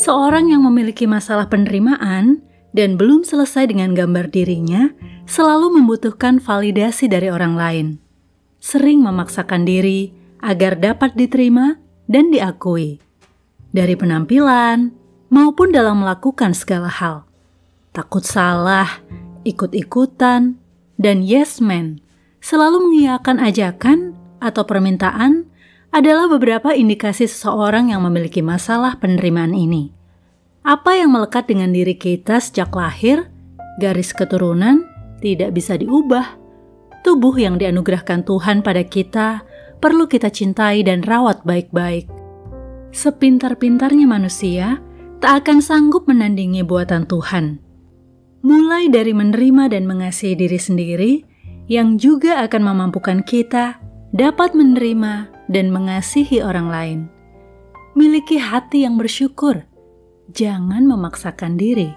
Seorang 0.00 0.48
yang 0.48 0.64
memiliki 0.64 1.04
masalah 1.04 1.52
penerimaan 1.52 2.40
dan 2.72 2.96
belum 2.96 3.20
selesai 3.20 3.68
dengan 3.68 3.92
gambar 3.92 4.32
dirinya 4.32 4.96
selalu 5.28 5.76
membutuhkan 5.76 6.40
validasi 6.40 7.04
dari 7.04 7.28
orang 7.28 7.52
lain. 7.52 7.86
Sering 8.64 9.04
memaksakan 9.04 9.68
diri 9.68 10.16
agar 10.40 10.80
dapat 10.80 11.12
diterima 11.20 11.76
dan 12.08 12.32
diakui. 12.32 12.96
Dari 13.76 13.92
penampilan 13.92 14.88
maupun 15.28 15.68
dalam 15.68 16.00
melakukan 16.00 16.56
segala 16.56 16.88
hal. 16.88 17.28
Takut 17.92 18.24
salah, 18.24 19.04
ikut-ikutan, 19.44 20.56
dan 20.96 21.16
yes 21.20 21.60
man 21.60 22.00
selalu 22.40 22.88
mengiyakan 22.88 23.36
ajakan 23.36 24.16
atau 24.40 24.64
permintaan 24.64 25.44
adalah 25.90 26.30
beberapa 26.30 26.70
indikasi 26.70 27.26
seseorang 27.26 27.90
yang 27.90 28.06
memiliki 28.06 28.42
masalah 28.42 28.98
penerimaan 29.02 29.54
ini. 29.54 29.90
Apa 30.62 30.94
yang 30.94 31.10
melekat 31.10 31.50
dengan 31.50 31.74
diri 31.74 31.98
kita 31.98 32.38
sejak 32.38 32.70
lahir, 32.76 33.26
garis 33.82 34.14
keturunan, 34.14 34.86
tidak 35.18 35.50
bisa 35.56 35.74
diubah. 35.74 36.38
Tubuh 37.00 37.34
yang 37.40 37.56
dianugerahkan 37.56 38.22
Tuhan 38.22 38.60
pada 38.60 38.84
kita 38.84 39.42
perlu 39.80 40.04
kita 40.06 40.28
cintai 40.28 40.84
dan 40.84 41.00
rawat 41.00 41.42
baik-baik. 41.42 42.06
Sepintar-pintarnya 42.92 44.04
manusia, 44.04 44.78
tak 45.18 45.44
akan 45.44 45.64
sanggup 45.64 46.04
menandingi 46.06 46.60
buatan 46.60 47.08
Tuhan. 47.08 47.56
Mulai 48.44 48.92
dari 48.92 49.16
menerima 49.16 49.72
dan 49.72 49.88
mengasihi 49.88 50.36
diri 50.36 50.60
sendiri, 50.60 51.12
yang 51.70 51.96
juga 51.96 52.44
akan 52.44 52.62
memampukan 52.72 53.24
kita 53.24 53.80
dapat 54.12 54.52
menerima 54.52 55.39
dan 55.50 55.74
mengasihi 55.74 56.40
orang 56.40 56.70
lain. 56.70 57.00
Miliki 57.98 58.38
hati 58.38 58.86
yang 58.86 58.94
bersyukur, 58.94 59.66
jangan 60.30 60.86
memaksakan 60.86 61.58
diri. 61.58 61.90